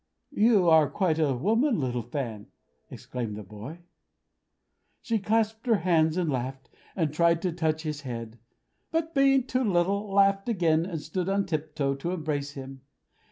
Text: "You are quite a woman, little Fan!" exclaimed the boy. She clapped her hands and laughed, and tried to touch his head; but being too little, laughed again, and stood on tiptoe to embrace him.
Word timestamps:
"You 0.33 0.67
are 0.67 0.89
quite 0.89 1.19
a 1.19 1.35
woman, 1.35 1.79
little 1.79 2.01
Fan!" 2.01 2.47
exclaimed 2.89 3.35
the 3.35 3.43
boy. 3.43 3.81
She 5.03 5.19
clapped 5.19 5.67
her 5.67 5.75
hands 5.75 6.17
and 6.17 6.27
laughed, 6.27 6.71
and 6.95 7.13
tried 7.13 7.39
to 7.43 7.51
touch 7.51 7.83
his 7.83 8.01
head; 8.01 8.39
but 8.89 9.13
being 9.13 9.43
too 9.45 9.63
little, 9.63 10.11
laughed 10.11 10.49
again, 10.49 10.87
and 10.87 10.99
stood 10.99 11.29
on 11.29 11.45
tiptoe 11.45 11.93
to 11.97 12.13
embrace 12.13 12.53
him. 12.53 12.81